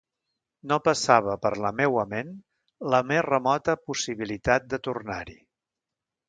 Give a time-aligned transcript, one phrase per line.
[0.69, 2.31] No passava per la meua ment
[2.95, 5.39] la més remota possibilitat de tornar-hi.